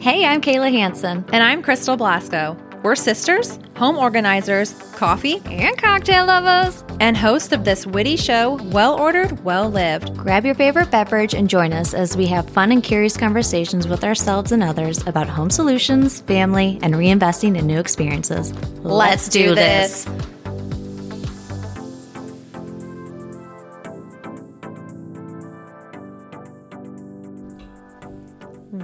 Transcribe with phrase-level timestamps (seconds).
[0.00, 1.24] Hey, I'm Kayla Hanson.
[1.32, 2.56] And I'm Crystal Blasco.
[2.82, 6.82] We're sisters, home organizers, coffee, And cocktail lovers.
[7.00, 10.16] and host of this witty show, Well Ordered, Well Lived.
[10.16, 14.02] Grab your favorite beverage and join us as we have fun and curious conversations with
[14.02, 18.54] ourselves and others about home solutions, family, and reinvesting in new experiences.
[18.78, 20.06] Let's do this.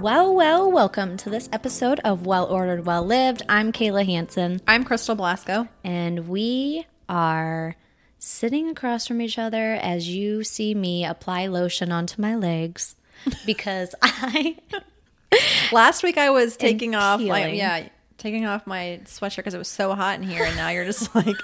[0.07, 3.41] Well, well, welcome to this episode of Well Ordered, Well Lived.
[3.49, 5.67] I'm Kayla Hanson, I'm Crystal Blasco.
[5.83, 7.75] and we are
[8.17, 12.95] sitting across from each other as you see me apply lotion onto my legs
[13.45, 14.55] because I
[15.73, 17.57] Last week I was taking off, like, peeling.
[17.57, 20.85] yeah, taking off my sweatshirt because it was so hot in here, and now you're
[20.85, 21.35] just like,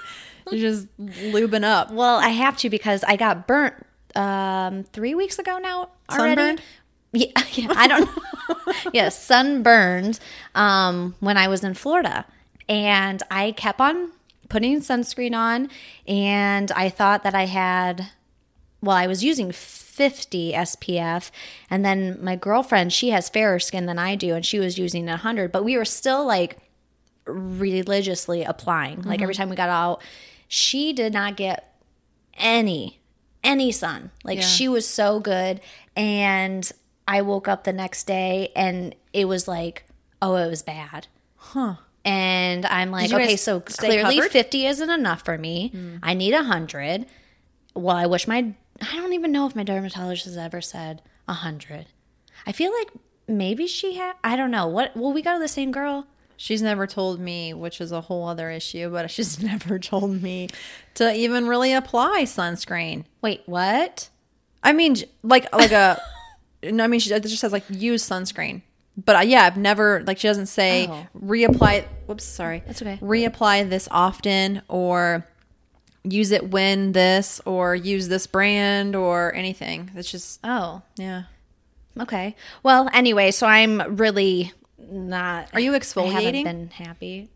[0.50, 1.90] you're just lubing up.
[1.90, 3.74] Well, I have to because I got burnt
[4.16, 6.40] um, three weeks ago now already.
[6.40, 6.62] Sunburned?
[7.14, 8.72] Yeah, yeah, I don't know.
[8.92, 10.18] yeah, sunburned
[10.54, 12.26] um, when I was in Florida.
[12.68, 14.10] And I kept on
[14.48, 15.68] putting sunscreen on,
[16.06, 18.08] and I thought that I had,
[18.80, 21.30] well, I was using 50 SPF.
[21.70, 25.06] And then my girlfriend, she has fairer skin than I do, and she was using
[25.06, 26.58] 100, but we were still like
[27.26, 29.02] religiously applying.
[29.02, 30.02] Like every time we got out,
[30.48, 31.74] she did not get
[32.34, 33.00] any
[33.42, 34.10] any sun.
[34.24, 34.44] Like Yeah.
[34.46, 35.60] she was so good
[35.94, 36.70] and
[37.06, 39.84] I woke up the next day and it was like,
[40.22, 41.06] oh, it was bad.
[41.36, 41.76] Huh.
[42.04, 44.30] And I'm like, okay, so clearly covered?
[44.30, 45.68] 50 isn't enough for me.
[45.68, 45.96] Hmm.
[46.02, 47.06] I need 100.
[47.74, 51.86] Well, I wish my I don't even know if my dermatologist has ever said 100.
[52.46, 52.88] I feel like
[53.26, 54.66] maybe she had I don't know.
[54.66, 56.06] What will we go to the same girl?
[56.36, 60.48] She's never told me, which is a whole other issue, but she's never told me
[60.94, 63.04] to even really apply sunscreen.
[63.22, 64.10] Wait, what?
[64.62, 66.00] I mean, like like a.
[66.70, 68.62] no, I mean, she it just says like use sunscreen.
[68.96, 71.06] But uh, yeah, I've never like she doesn't say Oh.
[71.20, 71.84] reapply.
[72.06, 72.62] Whoops, sorry.
[72.66, 72.98] That's okay.
[73.02, 75.26] Reapply this often or
[76.04, 79.90] use it when this or use this brand or anything.
[79.96, 81.24] It's just Oh, yeah.
[81.98, 82.36] Okay.
[82.62, 85.48] Well, anyway, so I'm really not.
[85.52, 86.44] Are you I haven't exfoliating?
[86.44, 87.30] been happy.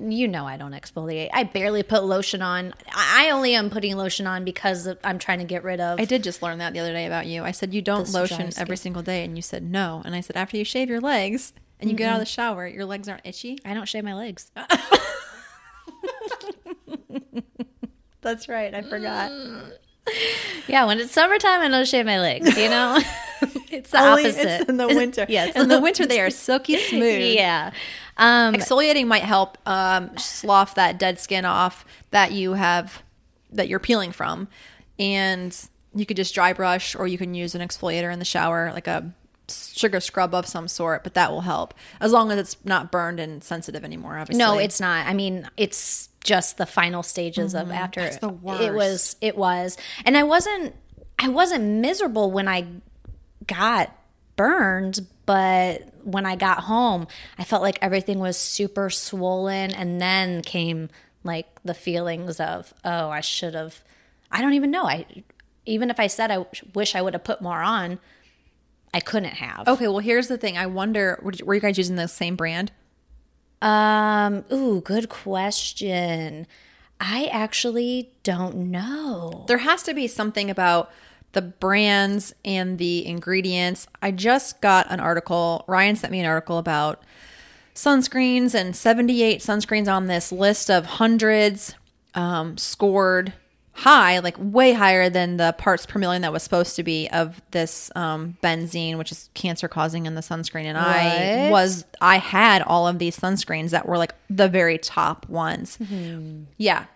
[0.00, 1.30] You know I don't exfoliate.
[1.32, 2.74] I barely put lotion on.
[2.94, 5.98] I only am putting lotion on because I'm trying to get rid of.
[6.00, 7.42] I did just learn that the other day about you.
[7.42, 10.02] I said you don't lotion every single day, and you said no.
[10.04, 12.66] And I said after you shave your legs and you get out of the shower,
[12.68, 13.58] your legs aren't itchy.
[13.64, 14.50] I don't shave my legs.
[18.20, 18.74] That's right.
[18.74, 19.30] I forgot.
[19.30, 19.72] Mm.
[20.66, 22.56] yeah, when it's summertime, I don't shave my legs.
[22.56, 22.98] You know,
[23.70, 25.26] it's the Only opposite it's in the winter.
[25.28, 27.34] yes, in the winter they are silky smooth.
[27.34, 27.72] yeah.
[28.16, 33.02] Um, Exfoliating might help um, slough that dead skin off that you have
[33.50, 34.48] that you're peeling from,
[34.98, 38.70] and you could just dry brush, or you can use an exfoliator in the shower,
[38.72, 39.12] like a
[39.48, 41.04] sugar scrub of some sort.
[41.04, 44.18] But that will help as long as it's not burned and sensitive anymore.
[44.18, 45.06] Obviously, No, it's not.
[45.06, 48.28] I mean, it's just the final stages of after That's the
[48.60, 49.76] it was it was.
[50.04, 50.74] And I wasn't
[51.18, 52.66] I wasn't miserable when I
[53.46, 53.96] got
[54.36, 57.06] burned, but when I got home,
[57.38, 60.90] I felt like everything was super swollen and then came
[61.22, 63.82] like the feelings of, oh, I should have
[64.30, 64.84] I don't even know.
[64.84, 65.06] I
[65.64, 66.44] even if I said I
[66.74, 67.98] wish I would have put more on,
[68.92, 69.66] I couldn't have.
[69.66, 70.58] Okay, well, here's the thing.
[70.58, 72.70] I wonder, were you guys using the same brand?
[73.62, 76.46] Um, ooh, good question.
[77.00, 79.44] I actually don't know.
[79.48, 80.90] There has to be something about
[81.34, 83.86] the brands and the ingredients.
[84.02, 87.02] I just got an article, Ryan sent me an article about
[87.74, 91.74] sunscreens and 78 sunscreens on this list of hundreds
[92.14, 93.32] um, scored
[93.72, 97.42] high, like way higher than the parts per million that was supposed to be of
[97.50, 100.64] this um, benzene, which is cancer causing in the sunscreen.
[100.64, 105.28] And I was, I had all of these sunscreens that were like the very top
[105.28, 105.76] ones.
[106.56, 106.86] Yeah.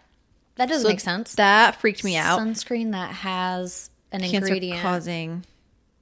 [0.55, 1.35] That doesn't So make sense.
[1.35, 2.39] That freaked me out.
[2.39, 4.81] Sunscreen that has an ingredient.
[4.81, 5.45] causing.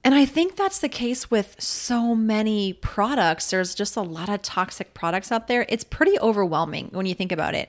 [0.04, 3.50] And I think that's the case with so many products.
[3.50, 5.66] There's just a lot of toxic products out there.
[5.68, 7.68] It's pretty overwhelming when you think about it.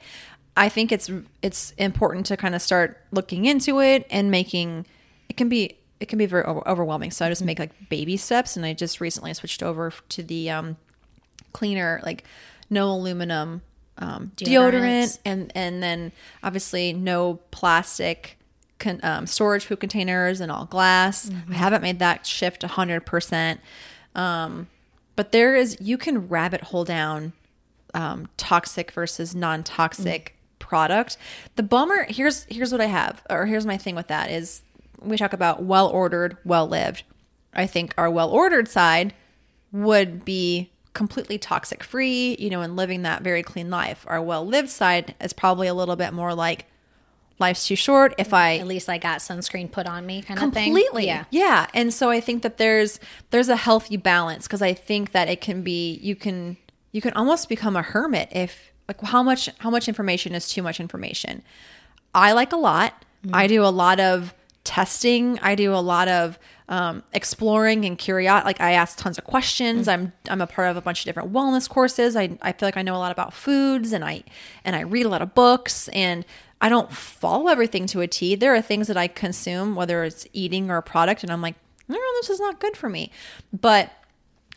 [0.55, 1.09] I think it's
[1.41, 4.85] it's important to kind of start looking into it and making
[5.29, 7.11] it can be it can be very overwhelming.
[7.11, 10.49] So I just make like baby steps and I just recently switched over to the
[10.51, 10.77] um
[11.53, 12.23] cleaner like
[12.69, 13.61] no aluminum
[13.97, 16.11] um, deodorant and and then
[16.43, 18.36] obviously no plastic
[18.79, 21.29] con, um, storage food containers and all glass.
[21.49, 23.59] I haven't made that shift hundred percent.
[24.15, 24.67] Um,
[25.15, 27.33] but there is you can rabbit hole down
[27.93, 31.17] um, toxic versus non-toxic product.
[31.55, 34.61] The bummer here's here's what I have, or here's my thing with that is
[35.01, 37.03] we talk about well ordered, well lived.
[37.53, 39.13] I think our well ordered side
[39.71, 44.05] would be completely toxic free, you know, and living that very clean life.
[44.07, 46.65] Our well lived side is probably a little bit more like
[47.39, 48.13] life's too short.
[48.17, 51.25] If I At least I got sunscreen put on me, kind completely of thing.
[51.31, 51.47] Yeah.
[51.47, 51.67] yeah.
[51.73, 52.99] And so i think that there's
[53.31, 56.57] there's a healthy balance because i think that it can be you can
[56.91, 60.61] you can almost become a hermit if like how much how much information is too
[60.61, 61.43] much information?
[62.13, 63.05] I like a lot.
[63.33, 64.33] I do a lot of
[64.63, 65.37] testing.
[65.39, 69.87] I do a lot of um, exploring and curiosity like i ask tons of questions.
[69.87, 72.15] I'm i'm a part of a bunch of different wellness courses.
[72.15, 74.23] I, I feel like i know a lot about foods and i
[74.65, 76.25] and i read a lot of books and
[76.61, 80.27] i don't follow everything to a t there are things that i consume whether it's
[80.33, 81.55] eating or a product and i'm like
[81.87, 83.11] no this is not good for me
[83.53, 83.91] but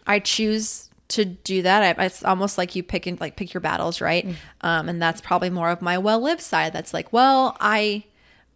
[0.06, 1.98] I choose to do that.
[1.98, 4.26] I, it's almost like you pick and like pick your battles, right?
[4.60, 6.72] Um, and that's probably more of my well lived side.
[6.72, 8.04] That's like, well, I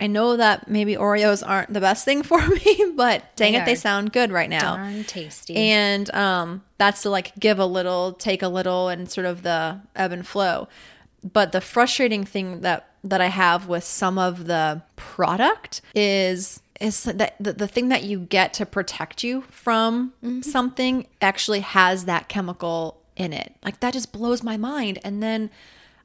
[0.00, 3.64] I know that maybe Oreos aren't the best thing for me, but dang They it,
[3.66, 4.76] they sound good right now.
[4.76, 5.54] Darn tasty.
[5.54, 9.80] And um, that's to like give a little, take a little, and sort of the
[9.94, 10.68] ebb and flow.
[11.22, 17.04] But the frustrating thing that that I have with some of the product is is
[17.04, 20.40] that the, the thing that you get to protect you from mm-hmm.
[20.40, 23.54] something actually has that chemical in it.
[23.64, 24.98] Like that just blows my mind.
[25.04, 25.50] And then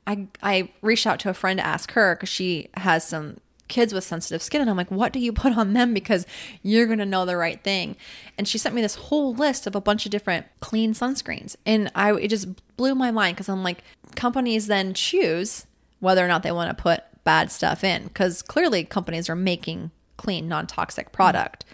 [0.06, 3.38] I I reached out to a friend to ask her because she has some
[3.68, 5.94] kids with sensitive skin and I'm like, what do you put on them?
[5.94, 6.28] Because
[6.62, 7.96] you're gonna know the right thing.
[8.38, 11.56] And she sent me this whole list of a bunch of different clean sunscreens.
[11.66, 12.48] And I it just
[12.78, 13.84] blew my mind because I'm like,
[14.16, 15.66] companies then choose
[16.00, 18.04] whether or not they want to put bad stuff in.
[18.06, 21.66] Because clearly companies are making clean, non-toxic product.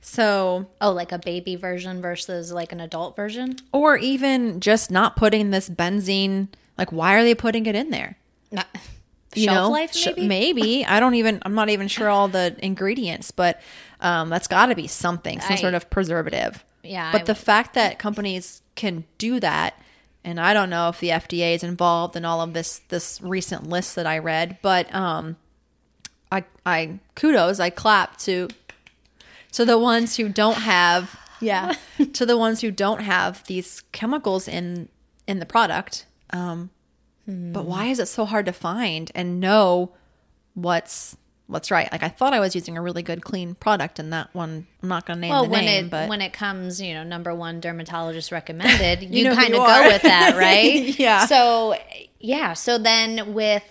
[0.00, 3.56] So oh, like a baby version versus like an adult version?
[3.72, 8.16] or even just not putting this benzene, like why are they putting it in there?
[8.50, 8.66] Not,
[9.34, 10.26] you shelf know life, Sh- maybe?
[10.26, 13.62] maybe i don't even i'm not even sure all the ingredients but
[14.00, 17.34] um, that's got to be something some I- sort of preservative Yeah, but I the
[17.34, 19.80] fact that companies can do that
[20.24, 23.66] and i don't know if the fda is involved in all of this this recent
[23.66, 25.36] list that i read but um
[26.30, 28.48] i i kudos i clap to
[29.52, 31.74] to the ones who don't have yeah.
[32.12, 34.88] to the ones who don't have these chemicals in
[35.26, 36.70] in the product um
[37.26, 39.92] but why is it so hard to find and know
[40.54, 41.16] what's
[41.52, 44.28] what's right like i thought i was using a really good clean product and that
[44.34, 46.80] one i'm not going to name Well, the when name it but when it comes,
[46.80, 50.98] you know, number one dermatologist recommended, you, know kind of you go with that, right?
[50.98, 51.26] Yeah.
[51.26, 51.76] So
[52.18, 52.54] yeah.
[52.54, 53.62] So then with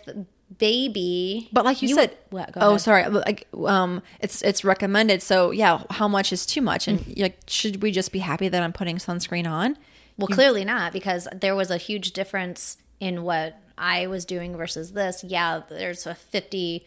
[0.57, 2.51] baby, but like you, said what?
[2.51, 2.81] Go oh ahead.
[2.81, 7.19] sorry like um it's it's recommended so yeah how much is too much and Mm.
[7.21, 9.77] like should we just be happy that i'm putting sunscreen on
[10.17, 14.91] Well, clearly not, because there was a huge difference in what I was doing versus
[14.91, 15.23] this.
[15.23, 16.85] Yeah, there's a 50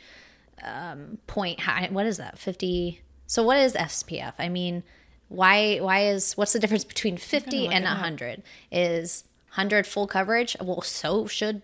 [0.63, 1.89] um, point high.
[1.91, 2.39] What is that?
[2.39, 3.01] 50.
[3.27, 4.35] So what is SPF?
[4.39, 4.83] I mean,
[5.29, 8.43] why why is what's the difference between 50 and 100?
[8.71, 10.57] Is 100 full coverage?
[10.61, 11.63] Well, so should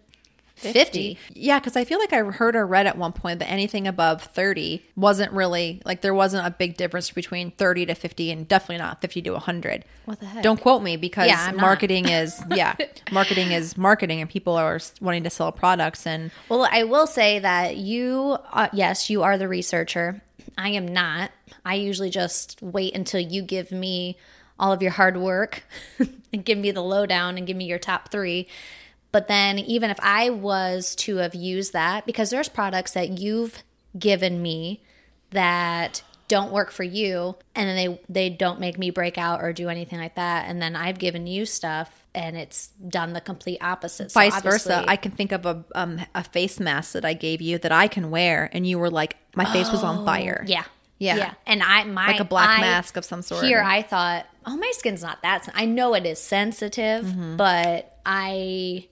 [0.61, 1.19] 50.
[1.35, 4.23] Yeah, because I feel like I heard or read at one point that anything above
[4.23, 8.79] 30 wasn't really like there wasn't a big difference between 30 to 50 and definitely
[8.79, 9.85] not 50 to 100.
[10.05, 10.43] What the heck?
[10.43, 12.75] Don't quote me because Yeah, marketing is, yeah,
[13.11, 16.07] marketing is marketing and people are wanting to sell products.
[16.07, 20.23] And Well, I will say that you, uh, yes, you are the researcher.
[20.59, 21.31] I am not.
[21.65, 24.17] I usually just wait until you give me
[24.59, 25.65] all of your hard work
[26.33, 28.47] and give me the lowdown and give me your top three.
[29.13, 33.63] But then, even if I was to have used that, because there's products that you've
[33.99, 34.83] given me
[35.31, 39.53] that don't work for you and then they they don't make me break out or
[39.53, 43.59] do anything like that and then I've given you stuff and it's done the complete
[43.61, 44.13] opposite.
[44.13, 47.41] So vice versa, I can think of a, um, a face mask that I gave
[47.41, 48.49] you that I can wear.
[48.53, 50.43] And you were like, my face was on fire.
[50.45, 50.65] Oh, Yeah.
[50.99, 51.35] Yeah.
[51.47, 53.45] And I my Like a black I- mask of some sort.
[53.45, 57.37] Here I thought, oh my skin's not that I know it is sensitive, Mm-hmm.
[57.39, 58.87] but I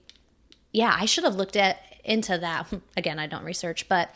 [0.71, 2.67] yeah, I should have looked at into that.
[2.97, 4.13] Again, I don't research, but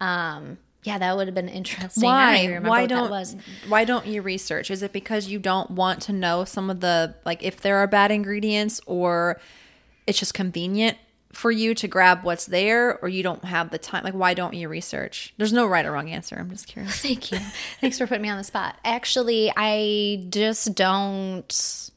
[0.00, 2.08] um yeah, that would have been interesting.
[2.08, 3.36] I don't why why don't that was.
[3.68, 7.14] why don't you research is it because you don't want to know some of the
[7.24, 9.40] like if there are bad ingredients or
[10.06, 10.98] it's just convenient
[11.32, 14.54] for you to grab what's there or you don't have the time like why don't
[14.54, 17.38] you research there's no right or wrong answer i'm just curious Thank you.
[17.80, 18.76] Thanks for putting me on the spot.
[18.84, 21.90] Actually, I just don't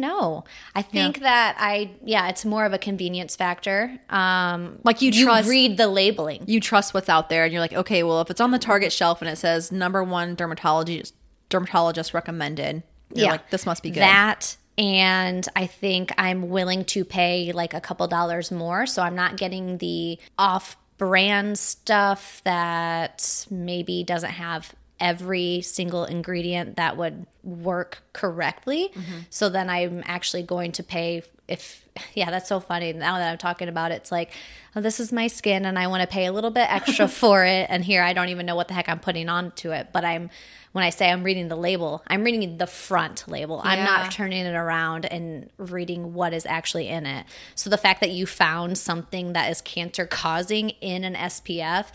[0.00, 0.44] don't know.
[0.74, 3.98] I think that I yeah, it's more of a convenience factor.
[4.10, 6.44] Um Like you you trust- read the labeling.
[6.46, 8.92] you trust what's out there and you're like okay well if it's on the target
[8.92, 11.14] shelf and it says number one dermatologist
[11.48, 12.82] dermatologist recommended
[13.14, 13.30] you're Yeah.
[13.32, 17.80] like this must be good That and I think I'm willing to pay like a
[17.80, 18.86] couple dollars more.
[18.86, 26.76] So I'm not getting the off brand stuff that maybe doesn't have every single ingredient
[26.76, 28.90] that would work correctly.
[29.30, 32.92] So then I'm actually going to pay if yeah, that's so funny.
[32.92, 34.30] Now that I'm talking about it, it's like,
[34.76, 37.44] oh, this is my skin and I want to pay a little bit extra for
[37.44, 37.66] it.
[37.70, 39.88] And here I don't even know what the heck I'm putting onto it.
[39.92, 40.30] But I'm
[40.72, 43.60] when I say I'm reading the label, I'm reading the front label.
[43.64, 47.24] I'm not turning it around and reading what is actually in it.
[47.54, 51.86] So the fact that you found something that is cancer causing in an SPF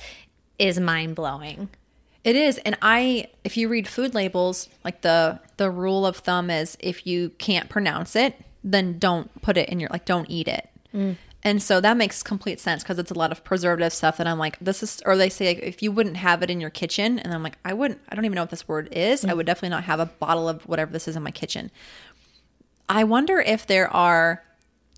[0.58, 1.70] is mind blowing.
[2.24, 6.50] It is, and I if you read food labels, like the the rule of thumb
[6.50, 10.48] is if you can't pronounce it, then don't put it in your like don't eat
[10.48, 10.70] it.
[10.94, 11.18] Mm.
[11.46, 14.40] And so that makes complete sense because it's a lot of preservative stuff that I'm
[14.40, 17.20] like, this is, or they say like, if you wouldn't have it in your kitchen,
[17.20, 19.26] and I'm like, I wouldn't, I don't even know what this word is.
[19.26, 19.48] I would mm.
[19.48, 21.70] definitely not have a bottle of whatever this is in my kitchen.
[22.88, 24.42] I wonder if there are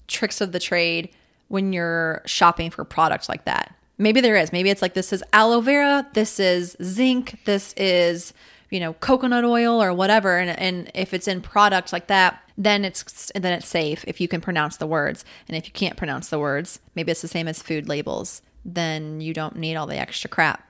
[0.08, 1.10] tricks of the trade
[1.48, 3.74] when you're shopping for products like that.
[3.98, 4.52] Maybe there is.
[4.52, 8.34] Maybe it's like this is aloe vera, this is zinc, this is
[8.70, 10.38] you know coconut oil or whatever.
[10.38, 14.28] And, and if it's in products like that, then it's then it's safe if you
[14.28, 15.24] can pronounce the words.
[15.48, 18.42] And if you can't pronounce the words, maybe it's the same as food labels.
[18.64, 20.68] Then you don't need all the extra crap.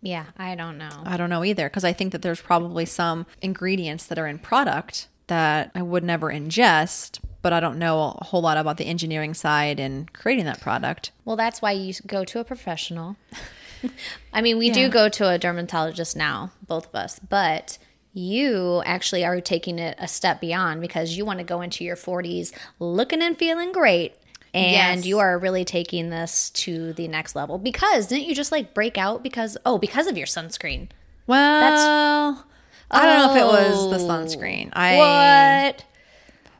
[0.00, 1.02] Yeah, I don't know.
[1.04, 4.38] I don't know either because I think that there's probably some ingredients that are in
[4.38, 8.86] product that I would never ingest, but I don't know a whole lot about the
[8.86, 11.10] engineering side and creating that product.
[11.24, 13.16] Well, that's why you go to a professional.
[14.32, 14.74] I mean, we Yeah.
[14.74, 17.78] do go to a dermatologist now, both of us, but
[18.14, 21.96] you actually are taking it a step beyond because you want to go into your
[21.96, 24.14] 40s looking and feeling great.
[24.54, 25.06] And Yes.
[25.06, 28.98] you are really taking this to the next level because didn't you just like break
[28.98, 30.88] out because oh because of your sunscreen?
[31.26, 32.42] Well, that's.
[32.90, 34.08] I don't know if it was the Oh.
[34.08, 34.68] sunscreen.
[34.74, 35.84] I What?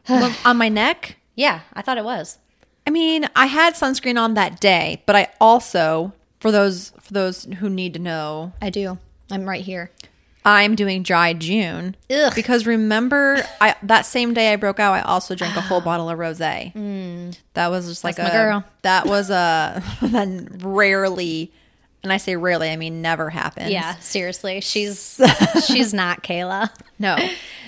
[0.08, 1.16] Well, on my neck.
[1.34, 2.38] Yeah, I thought it was.
[2.86, 7.44] I mean, I had sunscreen on that day, but I also for those for those
[7.44, 8.98] who need to know, I do.
[9.30, 9.90] I'm right here.
[10.44, 12.32] I'm doing dry June Ugh.
[12.34, 16.10] because remember, I that same day I broke out, I also drank a whole bottle
[16.10, 16.74] of rosé.
[16.74, 17.38] Mm.
[17.54, 18.64] That was just like That's a girl.
[18.82, 20.28] that was a that
[20.62, 21.52] rarely,
[22.02, 23.70] and I say rarely, I mean never happens.
[23.70, 24.60] Yeah, seriously.
[24.60, 25.20] She's
[25.66, 26.70] she's not Kayla.
[26.98, 27.16] no,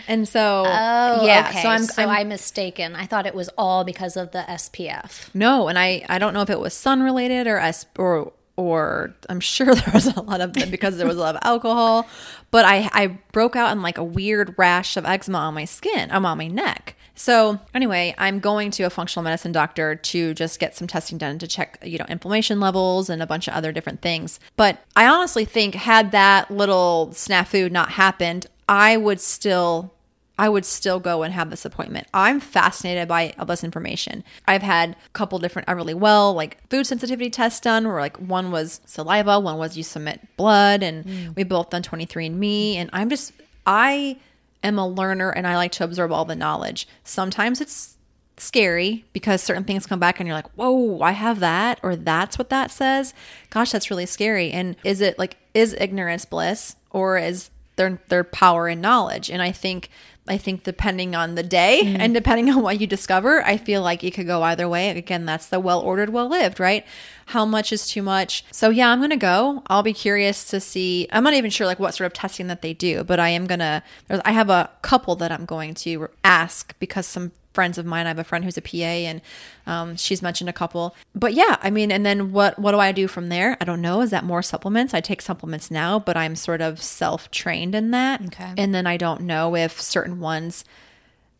[0.09, 1.62] and so Oh, yeah, okay.
[1.62, 2.95] so I'm, so I'm I'm mistaken.
[2.97, 5.29] I thought it was all because of the SPF.
[5.35, 9.14] no, and I I don't know if it was sun related or s or or
[9.29, 12.07] I'm sure there was a lot of because there was a lot of alcohol,
[12.50, 16.11] but I I broke out in like a weird rash of eczema on my skin.
[16.11, 16.97] I'm on my neck.
[17.14, 21.38] So anyway, I'm going to a functional medicine doctor to just get some testing done
[21.38, 24.40] to check, you know, inflammation levels and a bunch of other different things.
[24.56, 29.94] But I honestly think had that little snafu not happened, I would still
[30.37, 32.09] I would still go and have this appointment.
[32.12, 34.25] I'm fascinated by all this information.
[34.49, 38.16] I've had a couple different, I really well, like food sensitivity tests done where like
[38.16, 41.37] one was saliva, one was you submit blood, and mm.
[41.37, 42.75] we both done 23andMe.
[42.75, 43.33] And I'm just,
[43.64, 44.16] I
[44.64, 46.88] am a learner and I like to absorb all the knowledge.
[47.04, 47.97] Sometimes it's
[48.37, 52.37] scary because certain things come back and you're like, whoa, I have that, or that's
[52.38, 53.14] what that says.
[53.50, 54.50] Gosh, that's really scary.
[54.50, 59.30] And is it like, is ignorance bliss or is their their power and knowledge?
[59.30, 59.88] And I think
[60.26, 64.02] I think depending on the day and depending on what you discover, I feel like
[64.02, 64.88] it could go either way.
[64.88, 66.85] Again, that's the well ordered, well lived, right?
[67.26, 68.43] How much is too much?
[68.50, 69.62] So yeah, I'm gonna go.
[69.66, 71.09] I'll be curious to see.
[71.12, 73.47] I'm not even sure like what sort of testing that they do, but I am
[73.47, 73.83] gonna.
[74.09, 78.04] there's- I have a couple that I'm going to ask because some friends of mine.
[78.04, 79.21] I have a friend who's a PA, and
[79.69, 80.97] um, she's mentioned a couple.
[81.14, 82.59] But yeah, I mean, and then what?
[82.59, 83.57] What do I do from there?
[83.61, 84.00] I don't know.
[84.00, 84.93] Is that more supplements?
[84.93, 88.21] I take supplements now, but I'm sort of self trained in that.
[88.26, 88.52] Okay.
[88.59, 90.64] And then I don't know if certain ones.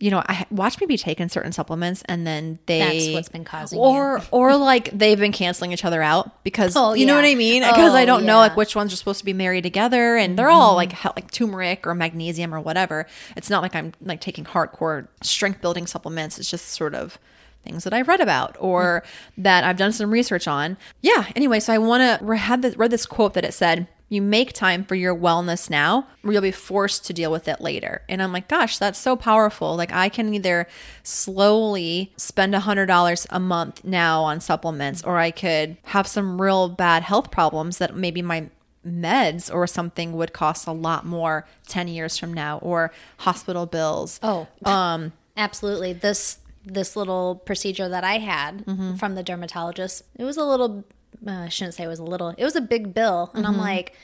[0.01, 3.45] You know, I watch me be taking certain supplements, and then they That's what's been
[3.45, 7.25] causing or or like they've been canceling each other out because Oh, you know what
[7.25, 7.63] I mean?
[7.63, 10.17] Oh, because I Oh, don't know like which ones are supposed to be married together,
[10.17, 11.05] and they're all mm-hmm.
[11.05, 13.07] like like turmeric or magnesium or whatever.
[13.37, 16.39] It's not like I'm like taking hardcore strength building supplements.
[16.39, 17.19] It's just sort of
[17.65, 19.43] things that I've read about or mm-hmm.
[19.43, 20.77] that I've done some research on.
[21.01, 21.27] Yeah.
[21.35, 23.89] Anyway, so I want to had this, read this quote that it said.
[24.15, 27.61] You make time for your wellness now, or you'll be forced to deal with it
[27.61, 28.03] later.
[28.09, 29.77] And I'm like, gosh, that's so powerful.
[29.77, 30.67] Like, I can either
[31.03, 36.69] slowly spend a $100 a month now on supplements, or I could have some real
[36.69, 38.49] bad health problems that maybe my
[38.87, 44.21] meds or something would cost a lot more 10 years from now, or hospital bills.
[44.23, 45.93] Oh, um, absolutely.
[45.93, 48.95] This this little procedure that I had Mm-hmm.
[48.97, 50.85] from the dermatologist, it was a little.
[51.27, 52.29] Uh, I shouldn't say it was a little.
[52.37, 53.55] It was a big bill, and Mm-hmm.
[53.55, 53.95] I'm like,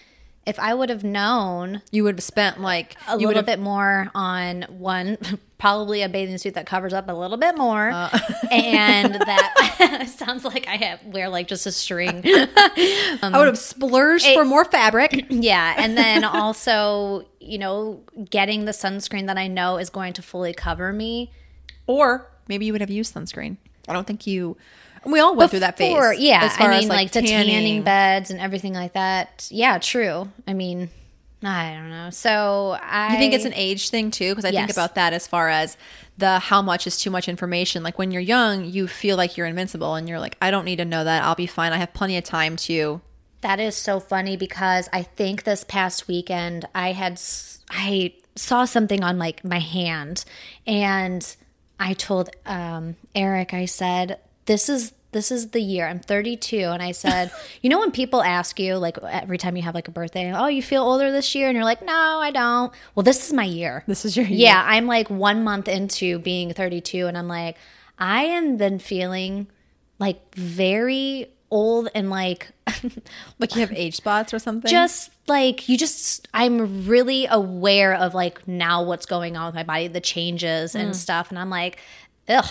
[0.46, 4.10] if I would have known You would have spent like a little have bit more
[4.14, 5.18] on one,
[5.58, 8.18] probably a bathing suit that covers up a little bit more, Uh.
[8.50, 12.22] and that sounds like I have wear like just a string.
[12.24, 15.26] I would have splurged for more fabric.
[15.30, 18.00] yeah, and then also you know
[18.30, 21.30] getting the sunscreen that I know is going to fully cover me.
[21.86, 23.58] Or maybe you would have used sunscreen.
[23.88, 24.56] I don't think you.
[25.04, 25.95] We all went through that phase.
[25.95, 27.83] Before- Yeah, I mean, like, the tanning tanning.
[27.83, 29.49] beds and everything like that.
[29.50, 30.30] Yeah, true.
[30.47, 30.90] I mean,
[31.42, 32.11] I don't know.
[32.11, 34.30] So I You think it's an age thing too?
[34.33, 35.76] Because I think about that as far as
[36.19, 37.83] the how much is too much information.
[37.83, 40.76] Like when you're young, you feel like you're invincible, and you're like, I don't need
[40.76, 41.23] to know that.
[41.25, 41.73] I'll be fine.
[41.73, 43.00] I have plenty of time to.
[43.40, 47.19] That is so funny because I think this past weekend I had
[47.71, 50.26] I saw something on like my hand
[50.66, 51.37] and
[51.78, 55.88] I told um, Eric I said this is this is the year.
[55.88, 57.32] I'm 32 and I said
[57.62, 60.47] you know when people ask you like every time you have like a birthday oh
[60.47, 61.49] you feel older this year?
[61.49, 62.73] And you're like no I don't.
[62.94, 63.82] Well this is my year.
[63.87, 64.38] This is your year.
[64.49, 67.56] yeah I'm like one month into being 32 and I'm like
[67.99, 69.49] I am then feeling
[69.99, 72.49] like very old and like
[73.40, 74.70] Like you have age spots or something.
[74.70, 79.62] just like you just i'm really aware of like now what's going on with my
[79.64, 80.80] body the changes Mm.
[80.80, 81.30] and stuff.
[81.30, 81.78] And i'm like
[82.28, 82.47] ugh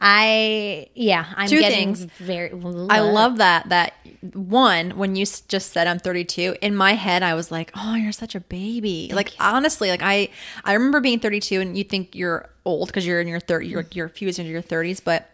[0.00, 2.04] i yeah i'm Two getting things.
[2.18, 2.50] very
[2.88, 3.68] I love that.
[3.68, 3.94] That
[4.32, 8.12] one, when you just said I'm 32, in my head I was like, "Oh, you're
[8.12, 10.28] such a baby." like honestly, like I,
[10.64, 13.86] I remember being 32, and you think you're old because you're in your 30, you're,
[13.92, 15.30] you're a few years into your 30s, but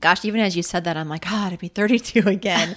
[0.00, 2.76] gosh, even as you said that, I'm like, God, to be 32 again.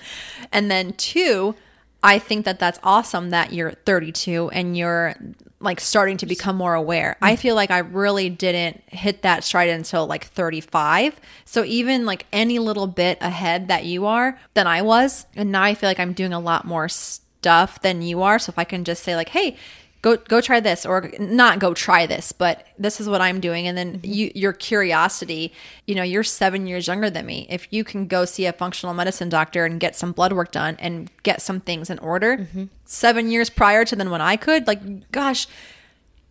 [0.52, 1.56] and then two,
[2.04, 5.16] I think that that's awesome that you're 32 and you're
[5.60, 7.18] like starting to become more aware.
[7.22, 11.20] I feel like I really didn't hit that stride until like 35.
[11.46, 15.64] So even like any little bit ahead that you are than I was, and now
[15.64, 18.38] I feel like I'm doing a lot more stuff than you are.
[18.38, 19.58] So if I can just say like, "Hey,
[20.02, 23.68] go go try this or not go try this but this is what i'm doing.
[23.68, 24.12] And then mm-hmm.
[24.12, 25.54] you your curiosity
[25.86, 27.48] you know you're seven years younger than me.
[27.50, 30.78] If you can go see a functional medicine doctor and get some blood work done
[30.80, 32.66] and get some things in order mm-hmm.
[32.86, 35.48] seven years prior to then when i could like gosh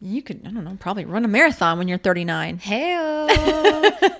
[0.01, 2.95] you could i don't know probably run a marathon when you're 39 hey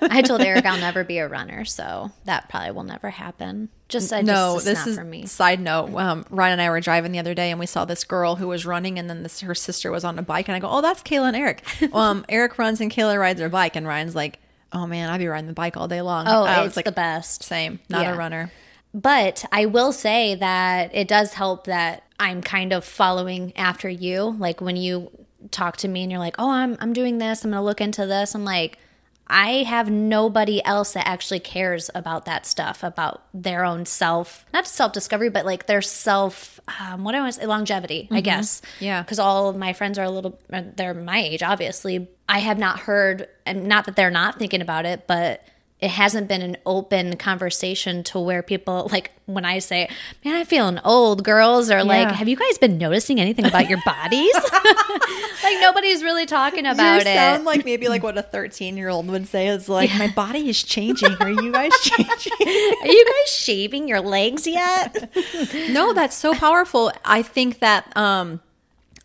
[0.09, 4.11] i told eric i'll never be a runner so that probably will never happen just
[4.11, 5.95] I no, just, this not is for me side note.
[5.95, 8.47] Um, Ryan and I were driving the other day, and we saw this girl who
[8.47, 10.81] was running, and then this her sister was on a bike, and I go, "Oh,
[10.81, 14.39] that's Kayla and Eric." um, Eric runs and Kayla rides her bike, and Ryan's like,
[14.73, 16.85] "Oh man, I'd be riding the bike all day long." oh I it's was like,
[16.85, 18.13] the best "Same, not Yeah.
[18.13, 18.51] a runner."
[18.93, 24.35] But I will say that it does help that I'm kind of following after you.
[24.39, 25.11] Like when you
[25.51, 27.43] talk to me and you're like, "Oh, I'm I'm doing this.
[27.45, 28.79] I'm going to look into this." I'm like,
[29.29, 34.67] I have nobody else that actually cares about that stuff, about their own self, not
[34.67, 38.61] self discovery, but like their self, um, what I want to say, longevity, I guess.
[38.79, 39.01] Yeah.
[39.01, 42.07] Because all of my friends are a little, uh, they're my age, obviously.
[42.29, 45.41] I have not heard, and not that they're not thinking about it, but
[45.79, 49.89] it hasn't been an open conversation to where people, like when I say,
[50.25, 53.79] man, I'm feeling old, girls are like, have you guys been noticing anything about your
[53.85, 54.33] bodies?
[55.43, 57.15] like nobody's really talking about you it.
[57.15, 60.49] sound like maybe like what a 13 year old would say is like, "My body
[60.49, 62.33] is changing." Are you guys changing?
[62.81, 65.13] Are you guys shaving your legs yet?
[65.69, 66.91] no, that's so powerful.
[67.05, 68.41] I think that um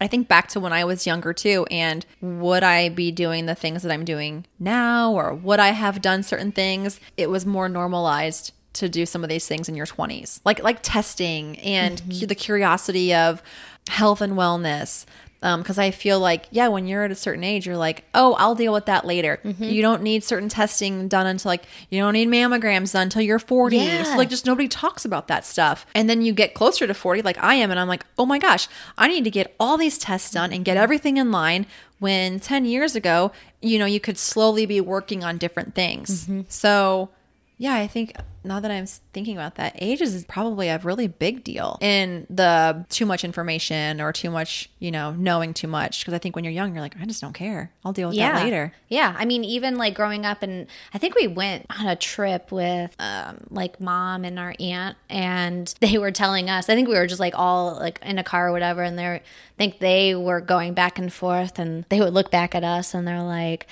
[0.03, 3.55] I think back to when I was younger too and would I be doing the
[3.55, 7.01] things that I'm doing now or would I have done certain things?
[7.17, 10.41] It was more normalized to do some of these things in your 20s.
[10.45, 12.21] Like like testing and mm-hmm.
[12.21, 13.43] cu- the curiosity of
[13.89, 15.05] health and wellness.
[15.43, 18.35] Um, because I feel like, yeah, when you're at a certain age, you're like, oh,
[18.35, 19.41] I'll deal with that later.
[19.45, 19.65] Mm-hmm.
[19.65, 23.39] You don't need certain testing done until like, you don't need mammograms done until you're
[23.39, 23.77] 40.
[23.77, 24.05] Yeah.
[24.05, 25.85] So, like, just nobody talks about that stuff.
[25.95, 28.39] And then you get closer to 40, like I am, and I'm like, oh my
[28.39, 31.67] gosh, I need to get all these tests done and get everything in line.
[31.99, 36.25] When 10 years ago, you know, you could slowly be working on different things.
[36.25, 36.41] Mm-hmm.
[36.49, 37.11] So,
[37.59, 41.45] yeah, I think now that I'm thinking about that, age is probably a really big
[41.45, 46.01] deal in the too much information or too much, you know, knowing too much.
[46.01, 47.71] Because I think when you're young, you're like, I just don't care.
[47.85, 48.73] I'll deal with that later.
[48.89, 49.15] Yeah.
[49.17, 52.95] I mean, even like growing up, and I think we went on a trip with
[52.99, 57.07] um, like mom and our aunt, and they were telling us, I think we were
[57.07, 60.41] just like all like in a car or whatever, and they're, I think they were
[60.41, 63.69] going back and forth, and they would look back at us and they're like,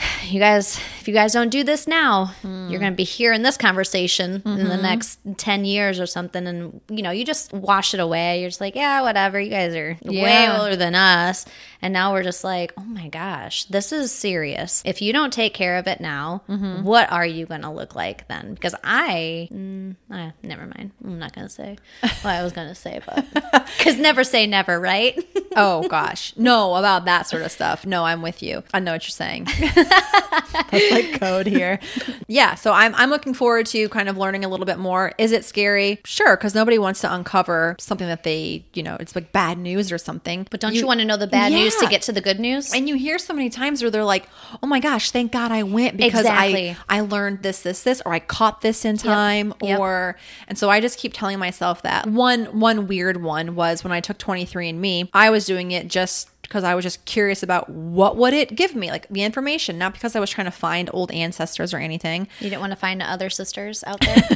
[0.24, 2.68] you guys, if you guys don't do this now, Hmm.
[2.70, 4.68] you're going to be hearing this conversation in Mm-hmm.
[4.68, 6.46] the next 10 years or something.
[6.46, 8.40] And, you know, you just wash it away.
[8.40, 9.40] You're just like, yeah, whatever.
[9.40, 11.44] You guys are way older than us.
[11.82, 14.82] And now we're just like, oh my gosh, this is serious.
[14.84, 16.82] If you don't take care of it now, Mm-hmm.
[16.84, 18.54] what are you going to look like then?
[18.54, 20.90] Because I, mm, eh, never mind.
[21.04, 21.76] I'm not going to say
[22.22, 23.26] what I was going to say, but
[23.78, 25.18] because never say never, right?
[25.56, 27.84] Oh gosh, no about that sort of stuff.
[27.86, 28.62] No, I'm with you.
[28.72, 29.46] I know what you're saying.
[30.70, 31.78] That's like code here.
[32.26, 35.12] Yeah, so I'm I'm looking forward to kind of learning a little bit more.
[35.18, 36.00] Is it scary?
[36.04, 39.90] Sure, because nobody wants to uncover something that they, you know, it's like bad news
[39.92, 40.46] or something.
[40.50, 42.72] But don't you, want to know the bad news to get to the good news?
[42.72, 44.28] And you hear so many times where they're like,
[44.62, 46.70] "Oh my gosh, thank God I went because Exactly.
[46.88, 49.78] I I learned this this this or I caught this in time Yep.
[49.78, 50.16] or."
[50.48, 52.06] And so I just keep telling myself that.
[52.06, 56.64] One one weird one was when I took 23andme, I was doing it just because
[56.64, 60.16] I was just curious about what would it give me, like the information, not because
[60.16, 62.26] I was trying to find old ancestors or anything.
[62.40, 64.16] You didn't want to find other sisters out there?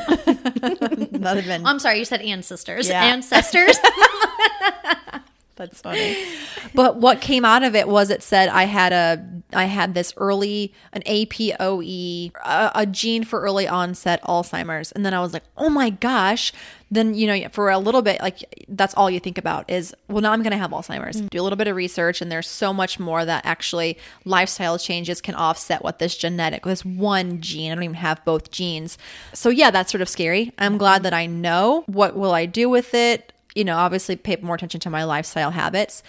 [1.24, 2.88] That been I'm sorry, you said ancestors.
[2.88, 3.02] Yeah.
[3.02, 3.76] Ancestors?
[5.56, 6.16] That's funny.
[6.74, 10.12] but what came out of it was it said I had a I had this
[10.16, 15.44] early an APOE a, a gene for early onset Alzheimer's and then I was like,
[15.56, 16.52] "Oh my gosh."
[16.90, 20.20] Then you know for a little bit like that's all you think about is well
[20.22, 21.20] now I'm going to have Alzheimer's.
[21.20, 21.30] Mm.
[21.30, 25.20] Do a little bit of research and there's so much more that actually lifestyle changes
[25.20, 27.70] can offset what this genetic this one gene.
[27.70, 28.98] I don't even have both genes.
[29.32, 30.52] So yeah, that's sort of scary.
[30.58, 31.02] I'm glad mm-hmm.
[31.04, 34.80] that I know what will I do with it you know, obviously pay more attention
[34.80, 36.02] to my lifestyle habits.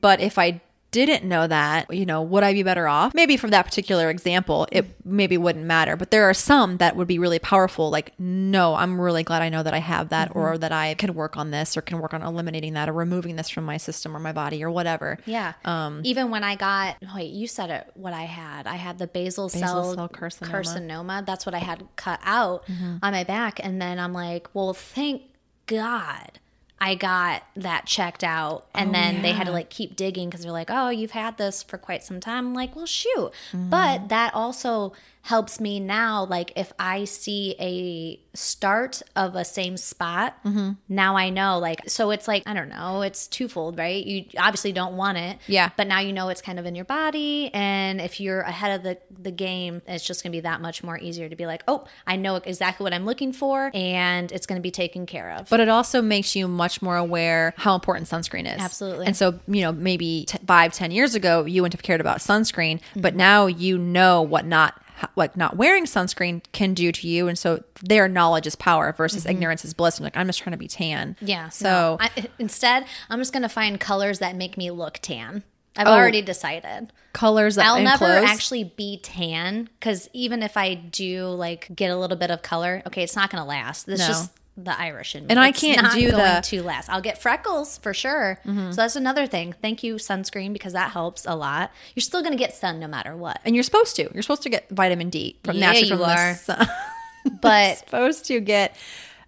[0.00, 3.14] But if I didn't know that, you know, would I be better off?
[3.14, 5.96] Maybe from that particular example, it maybe wouldn't matter.
[5.96, 7.90] But there are some that would be really powerful.
[7.90, 11.14] Like, no, I'm really glad I know that I have that or that I can
[11.14, 14.16] work on this or can work on eliminating that or removing this from my system
[14.16, 15.18] or my body or whatever.
[15.26, 15.54] yeah.
[15.64, 18.68] Um, Even when I got, wait, you said it, what I had.
[18.68, 20.48] I had the basal, cell, cell carcinoma.
[20.48, 21.26] carcinoma.
[21.26, 22.98] That's what I had cut out Mm-hmm.
[23.02, 23.58] on my back.
[23.60, 25.22] And then I'm like, well, thank
[25.66, 26.38] God.
[26.86, 30.42] I got that checked out, and then they had to Oh, like keep digging because
[30.42, 33.70] they're like, "Oh, you've had this for quite some time." I'm like, "Well, shoot," Mm-hmm.
[33.70, 34.92] but that also
[35.24, 36.24] helps me now.
[36.26, 40.72] Like, if I see a start of a same spot, Mm-hmm.
[40.88, 41.58] now I know.
[41.58, 43.00] Like, so it's like I don't know.
[43.02, 44.04] It's twofold, right?
[44.04, 45.70] You obviously don't want it, Yeah.
[45.76, 48.82] But now you know it's kind of in your body, and if you're ahead of
[48.82, 51.84] the the game, it's just gonna be that much more easier to be like, "Oh,
[52.06, 55.60] I know exactly what I'm looking for, and it's gonna be taken care of." But
[55.60, 58.60] it also makes you much more aware how important sunscreen is.
[58.60, 59.06] Absolutely.
[59.06, 62.18] And so, you know, maybe t- five, ten years ago, you wouldn't have cared about
[62.18, 63.00] sunscreen, Mm-hmm.
[63.00, 64.74] but now you know what not
[65.16, 69.26] like not wearing sunscreen can do to you, and so their knowledge is power versus
[69.26, 69.96] ignorance is bliss.
[69.98, 71.14] And like I'm just trying to be tan.
[71.14, 71.26] Mm-hmm.
[71.26, 71.48] Yeah.
[71.48, 71.96] So no.
[72.00, 75.42] I, instead, I'm just gonna find colors that make me look tan.
[75.76, 75.92] I've Oh.
[75.92, 76.92] already decided.
[77.12, 81.90] colors that I'll never clothes- actually be tan because even if I do like get
[81.90, 83.86] a little bit of color, okay, it's not gonna last.
[83.86, 84.06] this No.
[84.08, 85.30] just the Irish in me.
[85.30, 86.40] And I can't do going the- Mm-hmm.
[86.56, 86.88] to last.
[86.88, 88.38] I'll get freckles for sure.
[88.44, 89.52] So that's another thing.
[89.60, 91.72] Thank you sunscreen because that helps a lot.
[91.94, 93.40] You're still gonna get sun no matter what.
[93.44, 94.08] and you're supposed to.
[94.14, 96.68] You're supposed to get vitamin D from Yeah, naturally from the sun.
[97.40, 98.76] But supposed to get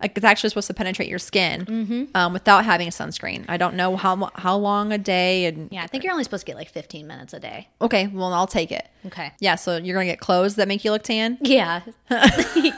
[0.00, 2.04] like it's actually supposed to penetrate your skin Mm-hmm.
[2.16, 3.44] um, without having a sunscreen.
[3.48, 6.44] I don't know how how long a day and yeah, I think you're only supposed
[6.46, 7.68] to get like 15 minutes a day.
[7.80, 8.86] okay, well I'll take it.
[9.06, 9.32] Okay.
[9.40, 11.38] Yeah, so you're gonna get clothes that make you look tan.
[11.56, 11.80] Yeah.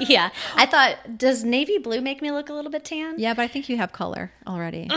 [0.01, 0.31] yeah.
[0.57, 3.15] I thought, does navy blue make me look a little bit tan?
[3.19, 4.89] Yeah, but I think you have color already.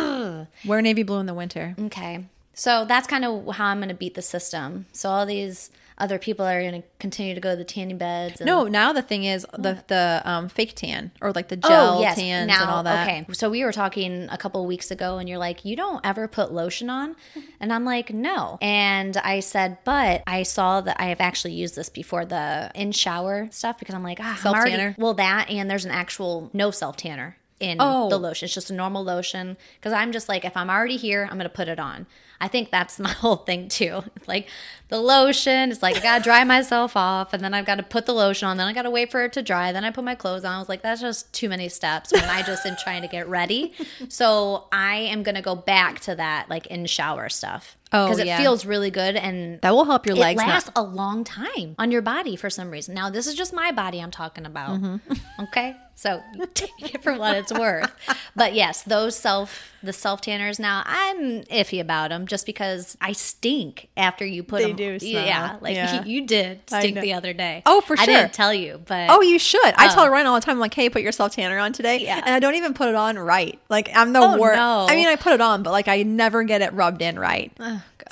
[0.66, 1.76] Wear navy blue in the winter.
[1.80, 2.26] Okay.
[2.54, 4.86] So that's kind of how I'm going to beat the system.
[4.92, 5.72] So all these
[6.02, 8.42] other people are going to continue to go to the tanning beds.
[8.42, 12.00] And, No, now the thing is the the um, fake tan or like the gel
[12.00, 13.08] Oh yes, tans now and all that.
[13.08, 13.26] okay.
[13.34, 16.28] So we were talking a couple of weeks ago, and you're like, you don't ever
[16.28, 17.16] put lotion on,
[17.60, 18.58] and I'm like, no.
[18.62, 22.92] And I said, but I saw that I have actually used this before the in
[22.92, 24.96] shower stuff because I'm like, ah, Self-tanner?
[24.98, 28.10] Well, that and there's an actual no self tanner in Oh.
[28.10, 28.46] the lotion.
[28.46, 31.50] It's just a normal lotion because I'm just like, if I'm already here, I'm gonna
[31.50, 32.08] put it on.
[32.40, 34.04] I think that's my whole thing too.
[34.28, 34.48] Like
[34.90, 38.06] the lotion, it's like I gotta dry myself off, and then I've got to put
[38.06, 38.58] the lotion on.
[38.58, 39.72] Then I gotta wait for it to dry.
[39.72, 40.54] Then I put my clothes on.
[40.54, 43.28] I was like, that's just too many steps when I just am trying to get
[43.28, 43.74] ready.
[44.10, 47.76] So I am gonna go back to that like in shower stuff.
[47.94, 48.38] Oh, because it yeah.
[48.38, 50.38] feels really good and That will help your it legs.
[50.40, 52.96] not- lasts a long time on your body for some reason.
[52.96, 54.80] Now, this is just my body I'm talking about.
[54.82, 55.14] Mm-hmm.
[55.44, 56.22] Okay, so
[56.54, 57.92] take it for what it's worth.
[58.36, 60.60] But yes, those self the self tanners.
[60.60, 64.76] Now I'm iffy about them just because I stink after you put They them.
[64.76, 65.26] do smell.
[65.26, 66.04] Yeah, like Yeah.
[66.04, 67.64] You, you did stink the other day.
[67.66, 68.04] Oh, for sure.
[68.04, 69.74] I didn't tell you, but Oh, you should.
[69.78, 71.98] I tell um, Ryan all the time, like, hey, put your self tanner on today.
[72.00, 72.18] Yeah.
[72.24, 73.60] And I don't even put it on right.
[73.70, 74.58] Like, I'm the Oh, worst.
[74.58, 74.86] no.
[74.90, 77.52] I mean, I put it on, but like, I never get it rubbed in right.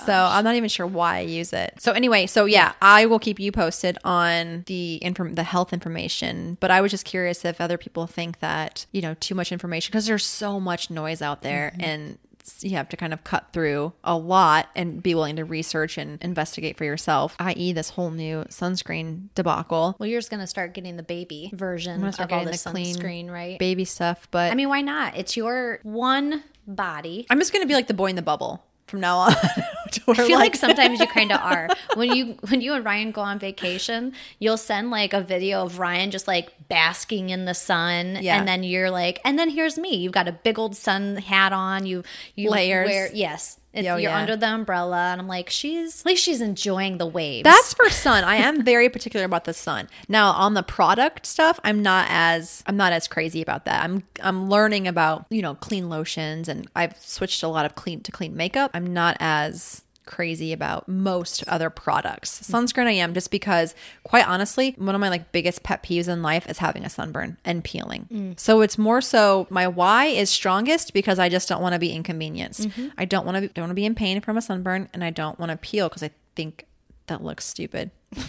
[0.06, 1.76] So I'm not even sure why I use it.
[1.78, 6.58] So anyway, so yeah, I will keep you posted on the inform the health information.
[6.60, 9.92] But I was just curious if other people think that you know too much information
[9.92, 11.82] because there's so much noise out there mm-hmm.
[11.82, 12.18] and
[12.62, 16.22] you have to kind of cut through a lot and be willing to research and
[16.22, 19.96] investigate for yourself, i.e., this whole new sunscreen debacle.
[20.00, 23.30] Well, you're just gonna start getting the baby version of all the, the clean sunscreen,
[23.30, 23.60] right?
[23.60, 25.16] Baby stuff, but I mean, why not?
[25.16, 27.28] It's your one body.
[27.30, 29.32] I'm just gonna be like the boy in the bubble from now on.
[29.92, 31.70] to I feel like, sometimes you kind of are.
[31.96, 35.80] When you when you and Ryan go on vacation, you'll send like a video of
[35.80, 38.38] Ryan just like basking in the sun, Yeah.
[38.38, 39.96] and then you're like, and then here's me.
[39.96, 41.86] You've got a big old sun hat on.
[41.86, 42.04] You
[42.36, 42.88] you Layers.
[42.90, 44.18] Wear, yes, it's, Oh, you're yeah.
[44.18, 47.44] under the umbrella, and I'm like, she's at least she's enjoying the waves.
[47.44, 48.24] That's for sun.
[48.24, 49.88] I am very particular about the sun.
[50.08, 53.84] Now on the product stuff, I'm not as I'm not as crazy about that.
[53.84, 58.02] I'm I'm learning about, you know, clean lotions and I've switched a lot of clean
[58.02, 58.72] to clean makeup.
[58.74, 62.42] I'm not as crazy about most other products.
[62.42, 66.22] Sunscreen I am just because quite honestly, one of my like biggest pet peeves in
[66.22, 68.08] life is having a sunburn and peeling.
[68.12, 68.40] Mm.
[68.40, 71.92] So it's more so my why is strongest because I just don't want to be
[71.92, 72.68] inconvenienced.
[72.68, 72.88] Mm-hmm.
[72.98, 75.04] I don't want to be, don't want to be in pain from a sunburn and
[75.04, 76.66] I don't want to peel because I think
[77.08, 77.92] that looks stupid.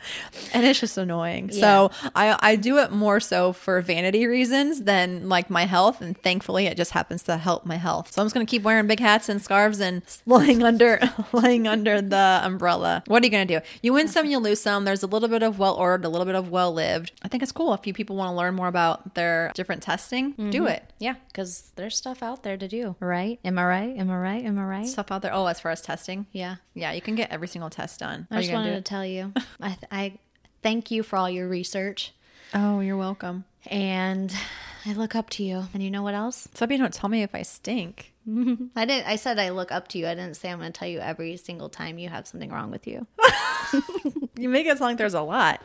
[0.54, 1.50] and it's just annoying.
[1.52, 6.16] So I I do it more so for vanity reasons than like my health, and
[6.16, 8.12] thankfully it just happens to help my health.
[8.12, 11.00] So I'm just gonna keep wearing big hats and scarves and laying under
[11.32, 13.02] laying under the umbrella.
[13.06, 13.60] What are you gonna do?
[13.82, 14.84] You win some, you lose some.
[14.84, 17.12] There's a little bit of well ordered, a little bit of well lived.
[17.22, 20.32] I think it's cool if you people want to learn more about their different testing.
[20.32, 20.66] Do mm-hmm.
[20.66, 20.92] it.
[20.98, 23.38] yeah, because there's stuff out there to do, right?
[23.44, 23.96] Am I right?
[23.96, 24.44] Am I right?
[24.44, 24.86] Am I right?
[24.86, 25.34] Stuff out there.
[25.34, 26.56] Oh, as far as testing, yeah.
[26.74, 28.26] yeah, you can get every single test done.
[28.30, 30.18] I Are just wanted to tell you, I, I
[30.62, 32.12] thank you for all your research,
[32.54, 33.44] Oh, you're welcome.
[33.66, 34.34] and
[34.86, 35.64] I look up to you.
[35.74, 36.48] And you know what else?
[36.54, 38.12] Some people don't tell me if I stink.
[38.76, 39.06] I didn't.
[39.08, 40.06] I said I look up to you.
[40.06, 42.70] I didn't say I'm going to tell you every single time you have something wrong
[42.70, 43.06] with you.
[44.36, 45.60] You make it sound like there's a lot.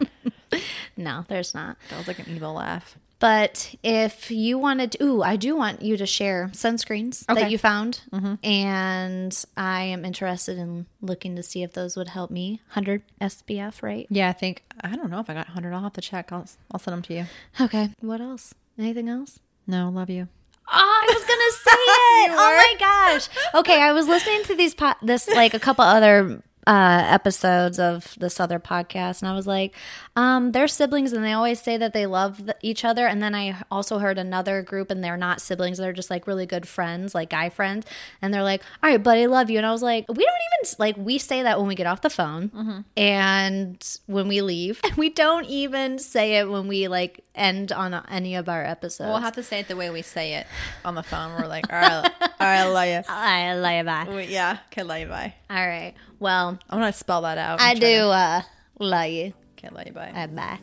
[0.98, 1.78] No, there's not.
[1.90, 2.98] That was like an evil laugh.
[3.26, 7.42] But if you wanted to, ooh, I do want you to share sunscreens Okay.
[7.42, 8.02] that you found.
[8.14, 8.36] Mm-hmm.
[8.46, 12.62] And I am interested in looking to see if those would help me.
[12.68, 14.06] 100 SPF, right?
[14.12, 15.74] Yeah, I think I don't know if I got hundred.
[15.74, 16.32] I'll have to check.
[16.32, 17.26] I'll I'll send them to you.
[17.60, 17.90] Okay.
[18.02, 18.54] What else?
[18.78, 19.40] Anything else?
[19.66, 20.28] No, love you.
[20.68, 21.82] Oh, I was gonna say
[22.26, 22.32] it.
[22.32, 23.30] oh my gosh.
[23.62, 28.16] Okay, I was listening to these po- this like a couple other uh, episodes of
[28.20, 29.76] this other podcast, and I was like,
[30.16, 33.06] um, they're siblings, and they always say that they love th- each other.
[33.06, 36.46] And then I also heard another group, and they're not siblings; they're just like really
[36.46, 37.86] good friends, like guy friends.
[38.22, 40.76] And they're like, "All right, buddy, love you." And I was like, "We don't even
[40.80, 44.96] like we say that when we get off the phone, and when we leave, and
[44.96, 49.18] we don't even say it when we like end on any of our episodes." We'll
[49.18, 50.48] have to say it the way we say it
[50.84, 51.40] on the phone.
[51.40, 53.02] We're like, all right, all right, love you.
[53.14, 53.84] I love you.
[53.84, 54.26] Bye.
[54.30, 55.08] Yeah, okay, love you.
[55.08, 55.34] Bye.
[55.50, 55.94] All right.
[56.26, 57.62] Well, I'm gonna spell that out.
[57.62, 58.42] I I'm do trying uh,
[58.80, 59.30] love you.
[59.30, 59.94] to- Can't love you.
[59.94, 60.12] Bye.
[60.16, 60.58] Uh, bye.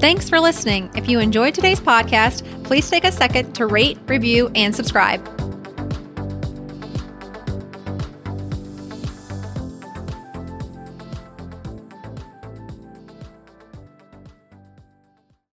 [0.00, 0.90] Thanks for listening.
[0.96, 5.24] If you enjoyed today's podcast, please take a second to rate, review, and subscribe.